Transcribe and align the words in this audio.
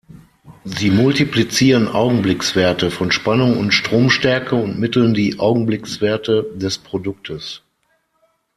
Sie 0.63 0.89
multiplizieren 0.89 1.87
Augenblickswerte 1.87 2.89
von 2.89 3.11
Spannung 3.11 3.55
und 3.59 3.71
Stromstärke 3.71 4.55
und 4.55 4.79
mitteln 4.79 5.13
die 5.13 5.37
Augenblickswerte 5.37 6.49
des 6.55 6.79
Produktes. 6.79 7.61